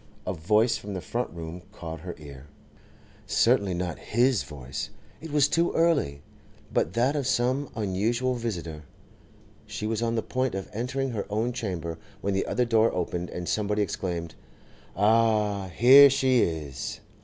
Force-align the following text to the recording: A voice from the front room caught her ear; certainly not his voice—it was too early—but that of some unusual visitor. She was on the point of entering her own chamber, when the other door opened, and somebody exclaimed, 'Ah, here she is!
A 0.25 0.33
voice 0.33 0.77
from 0.77 0.95
the 0.95 0.99
front 0.99 1.29
room 1.29 1.61
caught 1.71 1.99
her 1.99 2.15
ear; 2.17 2.47
certainly 3.27 3.75
not 3.75 3.99
his 3.99 4.41
voice—it 4.41 5.29
was 5.31 5.47
too 5.47 5.71
early—but 5.73 6.93
that 6.93 7.15
of 7.15 7.27
some 7.27 7.69
unusual 7.75 8.33
visitor. 8.33 8.81
She 9.67 9.85
was 9.85 10.01
on 10.01 10.15
the 10.15 10.23
point 10.23 10.55
of 10.55 10.71
entering 10.73 11.11
her 11.11 11.27
own 11.29 11.53
chamber, 11.53 11.99
when 12.19 12.33
the 12.33 12.47
other 12.47 12.65
door 12.65 12.91
opened, 12.91 13.29
and 13.29 13.47
somebody 13.47 13.83
exclaimed, 13.83 14.33
'Ah, 14.95 15.67
here 15.67 16.09
she 16.09 16.39
is! 16.41 16.99